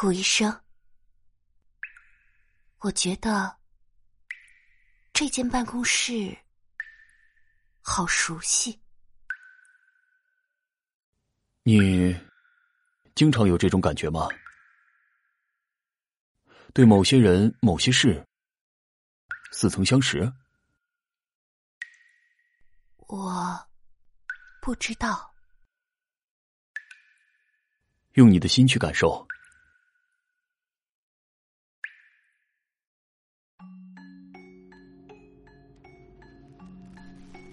[0.00, 0.50] 顾医生，
[2.78, 3.54] 我觉得
[5.12, 6.34] 这间办公室
[7.82, 8.80] 好熟悉。
[11.64, 12.18] 你
[13.14, 14.26] 经常有这种感觉吗？
[16.72, 18.26] 对某些人、某些事
[19.52, 20.32] 似曾相识？
[22.96, 23.68] 我
[24.62, 25.34] 不知道。
[28.12, 29.28] 用你的心去感受。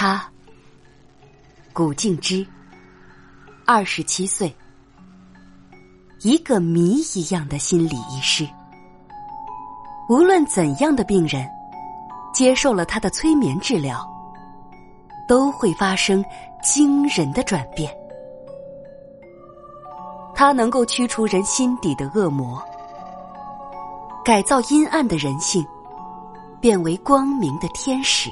[0.00, 0.24] 他，
[1.72, 2.46] 古静之，
[3.66, 4.54] 二十七岁，
[6.20, 8.48] 一个谜一样的心理医师。
[10.08, 11.44] 无论怎样的病人，
[12.32, 14.08] 接受了他的催眠治疗，
[15.26, 16.24] 都会发生
[16.62, 17.92] 惊人的转变。
[20.32, 22.62] 他能够驱除人心底的恶魔，
[24.24, 25.66] 改造阴暗的人性，
[26.60, 28.30] 变为光明的天使。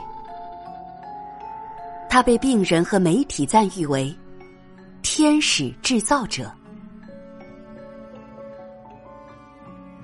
[2.08, 4.14] 他被病人和媒体赞誉为
[5.02, 6.50] “天使制造者”。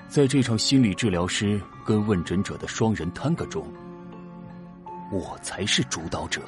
[0.07, 3.67] 在这场心理治疗师跟问诊者的双人探戈中，
[5.11, 6.41] 我才是主导者。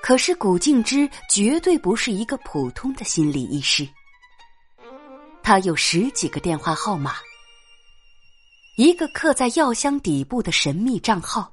[0.00, 3.86] 可是古静之绝对不是一个普通的心理医师。
[5.48, 7.14] 他有十几个电话号码，
[8.76, 11.50] 一个刻在药箱底部的神秘账号，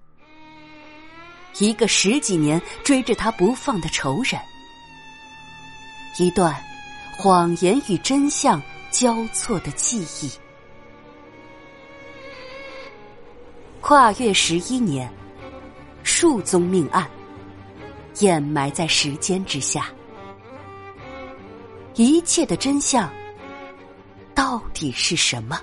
[1.59, 4.37] 一个十几年追着他不放的仇人，
[6.19, 6.53] 一段
[7.17, 10.29] 谎言与真相交错的记忆。
[13.79, 15.09] 跨越十一年，
[16.03, 17.09] 数宗命案
[18.19, 19.89] 掩埋在时间之下，
[21.93, 23.09] 一切的真相。
[24.35, 25.57] 到底是什么？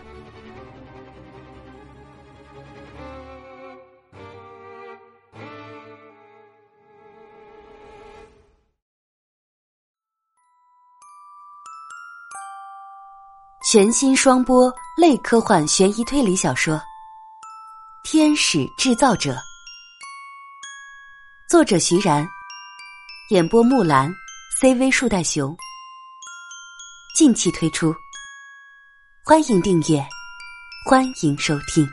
[13.71, 16.77] 全新双播类科幻悬疑推理小说
[18.05, 19.33] 《天使制造者》，
[21.49, 22.27] 作者徐然，
[23.31, 24.13] 演播木兰
[24.61, 25.57] ，CV 树袋熊，
[27.17, 27.95] 近期推出。
[29.25, 30.05] 欢迎订阅，
[30.85, 31.89] 欢迎收听。